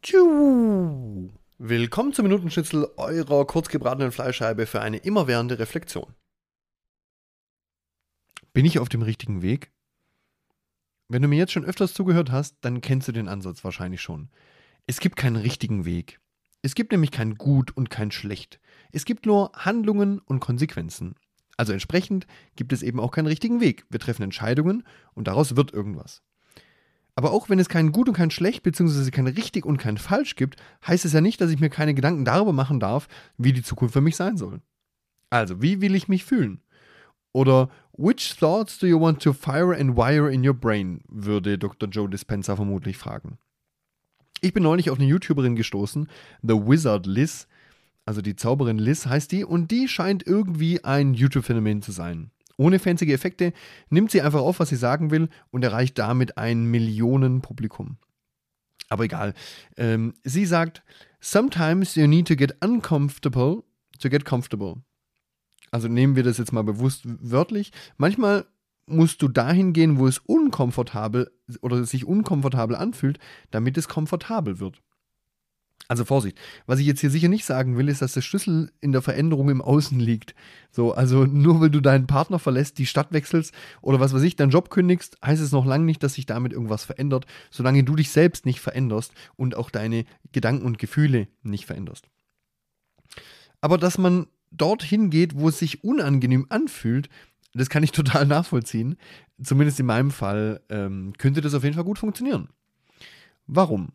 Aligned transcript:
Tschu. 0.00 1.28
Willkommen 1.58 2.12
zum 2.12 2.22
Minutenschnitzel 2.22 2.88
eurer 2.96 3.44
kurzgebratenen 3.46 4.12
Fleischscheibe 4.12 4.66
für 4.66 4.80
eine 4.80 4.98
immerwährende 4.98 5.58
Reflexion. 5.58 6.14
Bin 8.52 8.64
ich 8.64 8.78
auf 8.78 8.88
dem 8.88 9.02
richtigen 9.02 9.42
Weg? 9.42 9.72
Wenn 11.08 11.22
du 11.22 11.26
mir 11.26 11.36
jetzt 11.36 11.52
schon 11.52 11.64
öfters 11.64 11.94
zugehört 11.94 12.30
hast, 12.30 12.58
dann 12.60 12.80
kennst 12.80 13.08
du 13.08 13.12
den 13.12 13.26
Ansatz 13.26 13.64
wahrscheinlich 13.64 14.00
schon. 14.00 14.30
Es 14.86 15.00
gibt 15.00 15.16
keinen 15.16 15.36
richtigen 15.36 15.84
Weg. 15.84 16.20
Es 16.62 16.76
gibt 16.76 16.92
nämlich 16.92 17.10
kein 17.10 17.34
Gut 17.34 17.76
und 17.76 17.90
kein 17.90 18.12
Schlecht. 18.12 18.60
Es 18.92 19.04
gibt 19.04 19.26
nur 19.26 19.50
Handlungen 19.54 20.20
und 20.20 20.38
Konsequenzen. 20.38 21.16
Also 21.56 21.72
entsprechend 21.72 22.28
gibt 22.54 22.72
es 22.72 22.84
eben 22.84 23.00
auch 23.00 23.10
keinen 23.10 23.26
richtigen 23.26 23.60
Weg. 23.60 23.84
Wir 23.90 23.98
treffen 23.98 24.22
Entscheidungen 24.22 24.86
und 25.14 25.26
daraus 25.26 25.56
wird 25.56 25.72
irgendwas. 25.72 26.22
Aber 27.18 27.32
auch 27.32 27.48
wenn 27.48 27.58
es 27.58 27.68
kein 27.68 27.90
Gut 27.90 28.06
und 28.06 28.14
kein 28.14 28.30
Schlecht, 28.30 28.62
beziehungsweise 28.62 29.10
kein 29.10 29.26
Richtig 29.26 29.66
und 29.66 29.76
kein 29.76 29.98
Falsch 29.98 30.36
gibt, 30.36 30.54
heißt 30.86 31.04
es 31.04 31.12
ja 31.12 31.20
nicht, 31.20 31.40
dass 31.40 31.50
ich 31.50 31.58
mir 31.58 31.68
keine 31.68 31.92
Gedanken 31.92 32.24
darüber 32.24 32.52
machen 32.52 32.78
darf, 32.78 33.08
wie 33.36 33.52
die 33.52 33.64
Zukunft 33.64 33.92
für 33.92 34.00
mich 34.00 34.14
sein 34.14 34.36
soll. 34.36 34.60
Also, 35.28 35.60
wie 35.60 35.80
will 35.80 35.96
ich 35.96 36.06
mich 36.06 36.24
fühlen? 36.24 36.60
Oder 37.32 37.70
Which 37.96 38.36
thoughts 38.38 38.78
do 38.78 38.86
you 38.86 39.00
want 39.00 39.20
to 39.24 39.32
fire 39.32 39.76
and 39.76 39.96
wire 39.96 40.32
in 40.32 40.46
your 40.46 40.54
brain? 40.54 41.00
würde 41.08 41.58
Dr. 41.58 41.88
Joe 41.88 42.08
Dispenza 42.08 42.54
vermutlich 42.54 42.96
fragen. 42.96 43.38
Ich 44.40 44.54
bin 44.54 44.62
neulich 44.62 44.88
auf 44.88 45.00
eine 45.00 45.08
YouTuberin 45.08 45.56
gestoßen, 45.56 46.06
The 46.42 46.54
Wizard 46.54 47.06
Liz, 47.06 47.48
also 48.04 48.22
die 48.22 48.36
Zauberin 48.36 48.78
Liz 48.78 49.06
heißt 49.06 49.32
die, 49.32 49.44
und 49.44 49.72
die 49.72 49.88
scheint 49.88 50.24
irgendwie 50.24 50.84
ein 50.84 51.14
YouTube-Phänomen 51.14 51.82
zu 51.82 51.90
sein. 51.90 52.30
Ohne 52.58 52.78
fancy 52.78 53.10
Effekte 53.10 53.52
nimmt 53.88 54.10
sie 54.10 54.20
einfach 54.20 54.40
auf, 54.40 54.58
was 54.58 54.68
sie 54.68 54.76
sagen 54.76 55.10
will 55.10 55.28
und 55.50 55.64
erreicht 55.64 55.96
damit 55.98 56.36
ein 56.36 56.64
Millionenpublikum. 56.64 57.96
Aber 58.88 59.04
egal. 59.04 59.32
Ähm, 59.76 60.14
sie 60.24 60.44
sagt, 60.44 60.82
sometimes 61.20 61.94
you 61.94 62.06
need 62.06 62.28
to 62.28 62.36
get 62.36 62.56
uncomfortable 62.62 63.62
to 64.00 64.08
get 64.08 64.24
comfortable. 64.24 64.82
Also 65.70 65.88
nehmen 65.88 66.16
wir 66.16 66.22
das 66.22 66.38
jetzt 66.38 66.52
mal 66.52 66.64
bewusst 66.64 67.02
wörtlich. 67.04 67.72
Manchmal 67.96 68.46
musst 68.86 69.22
du 69.22 69.28
dahin 69.28 69.72
gehen, 69.72 69.98
wo 69.98 70.06
es 70.06 70.18
unkomfortabel 70.18 71.30
oder 71.60 71.84
sich 71.84 72.06
unkomfortabel 72.06 72.74
anfühlt, 72.74 73.18
damit 73.50 73.76
es 73.76 73.86
komfortabel 73.88 74.58
wird. 74.58 74.82
Also 75.90 76.04
Vorsicht. 76.04 76.38
Was 76.66 76.80
ich 76.80 76.86
jetzt 76.86 77.00
hier 77.00 77.10
sicher 77.10 77.28
nicht 77.28 77.46
sagen 77.46 77.78
will, 77.78 77.88
ist, 77.88 78.02
dass 78.02 78.12
der 78.12 78.20
Schlüssel 78.20 78.70
in 78.82 78.92
der 78.92 79.00
Veränderung 79.00 79.48
im 79.48 79.62
Außen 79.62 79.98
liegt. 79.98 80.34
So, 80.70 80.92
also 80.92 81.24
nur 81.24 81.62
weil 81.62 81.70
du 81.70 81.80
deinen 81.80 82.06
Partner 82.06 82.38
verlässt, 82.38 82.76
die 82.76 82.84
Stadt 82.84 83.10
wechselst 83.12 83.54
oder 83.80 83.98
was 83.98 84.12
weiß 84.12 84.22
ich, 84.22 84.36
deinen 84.36 84.50
Job 84.50 84.68
kündigst, 84.68 85.16
heißt 85.24 85.40
es 85.40 85.50
noch 85.50 85.64
lange 85.64 85.86
nicht, 85.86 86.02
dass 86.02 86.14
sich 86.14 86.26
damit 86.26 86.52
irgendwas 86.52 86.84
verändert, 86.84 87.26
solange 87.50 87.84
du 87.84 87.96
dich 87.96 88.10
selbst 88.10 88.44
nicht 88.44 88.60
veränderst 88.60 89.12
und 89.36 89.56
auch 89.56 89.70
deine 89.70 90.04
Gedanken 90.30 90.66
und 90.66 90.78
Gefühle 90.78 91.26
nicht 91.42 91.64
veränderst. 91.64 92.06
Aber 93.62 93.78
dass 93.78 93.96
man 93.96 94.26
dorthin 94.50 95.08
geht, 95.08 95.36
wo 95.38 95.48
es 95.48 95.58
sich 95.58 95.84
unangenehm 95.84 96.46
anfühlt, 96.50 97.08
das 97.54 97.70
kann 97.70 97.82
ich 97.82 97.92
total 97.92 98.26
nachvollziehen. 98.26 98.96
Zumindest 99.42 99.80
in 99.80 99.86
meinem 99.86 100.10
Fall 100.10 100.60
ähm, 100.68 101.14
könnte 101.16 101.40
das 101.40 101.54
auf 101.54 101.64
jeden 101.64 101.76
Fall 101.76 101.84
gut 101.84 101.98
funktionieren. 101.98 102.50
Warum? 103.46 103.92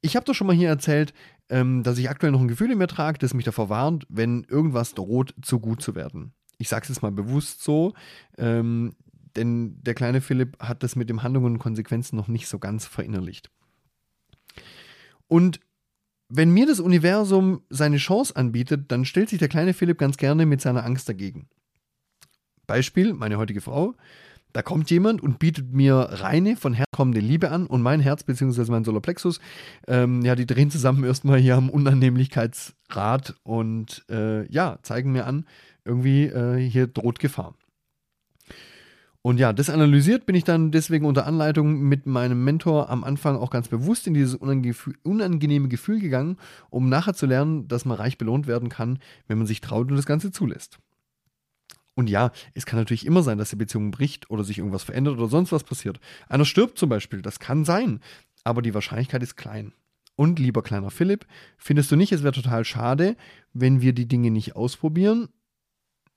Ich 0.00 0.16
habe 0.16 0.24
doch 0.24 0.34
schon 0.34 0.46
mal 0.46 0.56
hier 0.56 0.68
erzählt, 0.68 1.12
ähm, 1.48 1.82
dass 1.82 1.98
ich 1.98 2.08
aktuell 2.08 2.32
noch 2.32 2.40
ein 2.40 2.48
Gefühl 2.48 2.70
in 2.70 2.78
mir 2.78 2.86
trage, 2.86 3.18
das 3.18 3.34
mich 3.34 3.44
davor 3.44 3.68
warnt, 3.68 4.06
wenn 4.08 4.44
irgendwas 4.44 4.94
droht, 4.94 5.34
zu 5.42 5.60
gut 5.60 5.82
zu 5.82 5.94
werden. 5.94 6.32
Ich 6.58 6.68
sage 6.68 6.84
es 6.84 6.88
jetzt 6.88 7.02
mal 7.02 7.12
bewusst 7.12 7.62
so, 7.62 7.94
ähm, 8.38 8.94
denn 9.36 9.82
der 9.82 9.94
kleine 9.94 10.20
Philipp 10.20 10.58
hat 10.60 10.82
das 10.82 10.96
mit 10.96 11.08
dem 11.08 11.22
Handlungen 11.22 11.54
und 11.54 11.58
Konsequenzen 11.58 12.16
noch 12.16 12.28
nicht 12.28 12.48
so 12.48 12.58
ganz 12.58 12.86
verinnerlicht. 12.86 13.50
Und 15.28 15.60
wenn 16.28 16.50
mir 16.50 16.66
das 16.66 16.80
Universum 16.80 17.62
seine 17.70 17.96
Chance 17.96 18.36
anbietet, 18.36 18.90
dann 18.92 19.04
stellt 19.04 19.28
sich 19.28 19.38
der 19.38 19.48
kleine 19.48 19.74
Philipp 19.74 19.98
ganz 19.98 20.16
gerne 20.16 20.46
mit 20.46 20.60
seiner 20.60 20.84
Angst 20.84 21.08
dagegen. 21.08 21.48
Beispiel, 22.66 23.14
meine 23.14 23.36
heutige 23.36 23.60
Frau. 23.60 23.94
Da 24.52 24.62
kommt 24.62 24.90
jemand 24.90 25.22
und 25.22 25.38
bietet 25.38 25.72
mir 25.72 25.94
reine, 25.94 26.56
von 26.56 26.74
Herz 26.74 26.86
kommende 26.92 27.20
Liebe 27.20 27.50
an 27.50 27.66
und 27.66 27.82
mein 27.82 28.00
Herz 28.00 28.24
bzw. 28.24 28.70
mein 28.70 28.84
Solarplexus, 28.84 29.40
ähm, 29.86 30.22
ja, 30.22 30.34
die 30.34 30.46
drehen 30.46 30.70
zusammen 30.70 31.04
erstmal 31.04 31.38
hier 31.38 31.56
am 31.56 31.70
Unannehmlichkeitsrad 31.70 33.36
und 33.42 34.04
äh, 34.10 34.46
ja, 34.52 34.78
zeigen 34.82 35.12
mir 35.12 35.26
an, 35.26 35.46
irgendwie 35.84 36.24
äh, 36.24 36.56
hier 36.58 36.88
droht 36.88 37.18
Gefahr. 37.18 37.54
Und 39.22 39.38
ja, 39.38 39.52
das 39.52 39.68
analysiert 39.68 40.24
bin 40.24 40.34
ich 40.34 40.44
dann 40.44 40.70
deswegen 40.70 41.04
unter 41.04 41.26
Anleitung 41.26 41.80
mit 41.80 42.06
meinem 42.06 42.42
Mentor 42.42 42.88
am 42.88 43.04
Anfang 43.04 43.36
auch 43.36 43.50
ganz 43.50 43.68
bewusst 43.68 44.06
in 44.06 44.14
dieses 44.14 44.34
unangenehme 44.34 45.68
Gefühl 45.68 46.00
gegangen, 46.00 46.38
um 46.70 46.88
nachher 46.88 47.12
zu 47.12 47.26
lernen, 47.26 47.68
dass 47.68 47.84
man 47.84 47.98
reich 47.98 48.16
belohnt 48.16 48.46
werden 48.46 48.70
kann, 48.70 48.98
wenn 49.26 49.36
man 49.36 49.46
sich 49.46 49.60
traut 49.60 49.90
und 49.90 49.96
das 49.96 50.06
Ganze 50.06 50.32
zulässt. 50.32 50.78
Und 51.94 52.08
ja, 52.08 52.30
es 52.54 52.66
kann 52.66 52.78
natürlich 52.78 53.04
immer 53.04 53.22
sein, 53.22 53.38
dass 53.38 53.50
die 53.50 53.56
Beziehung 53.56 53.90
bricht 53.90 54.30
oder 54.30 54.44
sich 54.44 54.58
irgendwas 54.58 54.84
verändert 54.84 55.18
oder 55.18 55.28
sonst 55.28 55.52
was 55.52 55.64
passiert. 55.64 56.00
Einer 56.28 56.44
stirbt 56.44 56.78
zum 56.78 56.88
Beispiel, 56.88 57.20
das 57.20 57.40
kann 57.40 57.64
sein, 57.64 58.00
aber 58.44 58.62
die 58.62 58.74
Wahrscheinlichkeit 58.74 59.22
ist 59.22 59.36
klein. 59.36 59.72
Und 60.16 60.38
lieber 60.38 60.62
kleiner 60.62 60.90
Philipp, 60.90 61.26
findest 61.56 61.90
du 61.90 61.96
nicht, 61.96 62.12
es 62.12 62.22
wäre 62.22 62.34
total 62.34 62.64
schade, 62.64 63.16
wenn 63.52 63.80
wir 63.80 63.92
die 63.92 64.06
Dinge 64.06 64.30
nicht 64.30 64.54
ausprobieren, 64.54 65.28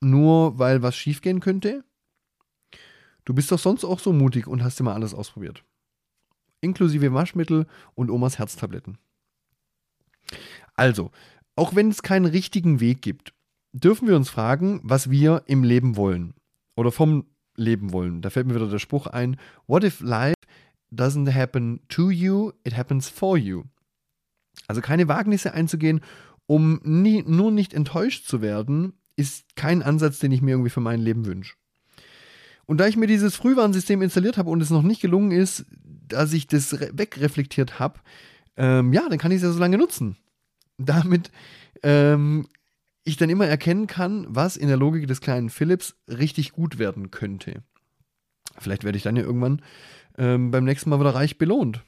nur 0.00 0.58
weil 0.58 0.82
was 0.82 0.96
schiefgehen 0.96 1.40
könnte? 1.40 1.84
Du 3.24 3.34
bist 3.34 3.50
doch 3.50 3.58
sonst 3.58 3.84
auch 3.84 3.98
so 3.98 4.12
mutig 4.12 4.46
und 4.46 4.62
hast 4.62 4.78
immer 4.80 4.94
alles 4.94 5.14
ausprobiert. 5.14 5.64
Inklusive 6.60 7.12
Waschmittel 7.12 7.66
und 7.94 8.10
Omas 8.10 8.38
Herztabletten. 8.38 8.98
Also, 10.74 11.10
auch 11.54 11.74
wenn 11.74 11.90
es 11.90 12.02
keinen 12.02 12.26
richtigen 12.26 12.80
Weg 12.80 13.02
gibt, 13.02 13.32
dürfen 13.76 14.08
wir 14.08 14.16
uns 14.16 14.30
fragen, 14.30 14.80
was 14.82 15.10
wir 15.10 15.42
im 15.46 15.62
Leben 15.62 15.96
wollen. 15.96 16.34
Oder 16.76 16.92
vom 16.92 17.26
Leben 17.56 17.92
wollen. 17.92 18.22
Da 18.22 18.30
fällt 18.30 18.46
mir 18.46 18.54
wieder 18.54 18.68
der 18.68 18.78
Spruch 18.78 19.06
ein: 19.06 19.36
What 19.66 19.84
if 19.84 20.00
life 20.00 20.34
doesn't 20.92 21.32
happen 21.32 21.80
to 21.88 22.10
you, 22.10 22.52
it 22.64 22.76
happens 22.76 23.08
for 23.08 23.36
you? 23.36 23.64
Also 24.66 24.80
keine 24.80 25.08
Wagnisse 25.08 25.52
einzugehen, 25.52 26.00
um 26.46 26.80
nie, 26.82 27.22
nur 27.22 27.50
nicht 27.50 27.74
enttäuscht 27.74 28.26
zu 28.26 28.40
werden, 28.40 28.94
ist 29.16 29.56
kein 29.56 29.82
Ansatz, 29.82 30.18
den 30.18 30.32
ich 30.32 30.42
mir 30.42 30.52
irgendwie 30.52 30.70
für 30.70 30.80
mein 30.80 31.00
Leben 31.00 31.26
wünsche. 31.26 31.54
Und 32.66 32.78
da 32.78 32.86
ich 32.86 32.96
mir 32.96 33.06
dieses 33.06 33.36
Frühwarnsystem 33.36 34.02
installiert 34.02 34.38
habe 34.38 34.50
und 34.50 34.60
es 34.60 34.70
noch 34.70 34.82
nicht 34.82 35.00
gelungen 35.00 35.30
ist, 35.30 35.66
dass 36.08 36.32
ich 36.32 36.46
das 36.46 36.72
wegreflektiert 36.92 37.78
habe, 37.78 38.00
ähm, 38.56 38.92
ja, 38.92 39.08
dann 39.08 39.18
kann 39.18 39.30
ich 39.30 39.36
es 39.36 39.42
ja 39.42 39.52
so 39.52 39.58
lange 39.58 39.78
nutzen. 39.78 40.16
Damit 40.78 41.30
ähm, 41.82 42.46
ich 43.06 43.16
dann 43.16 43.30
immer 43.30 43.46
erkennen 43.46 43.86
kann, 43.86 44.26
was 44.28 44.56
in 44.56 44.68
der 44.68 44.76
Logik 44.76 45.06
des 45.06 45.20
kleinen 45.20 45.48
Philips 45.48 45.96
richtig 46.08 46.52
gut 46.52 46.78
werden 46.78 47.10
könnte. 47.10 47.62
Vielleicht 48.58 48.84
werde 48.84 48.98
ich 48.98 49.04
dann 49.04 49.16
ja 49.16 49.22
irgendwann 49.22 49.62
ähm, 50.18 50.50
beim 50.50 50.64
nächsten 50.64 50.90
Mal 50.90 51.00
wieder 51.00 51.14
reich 51.14 51.38
belohnt. 51.38 51.82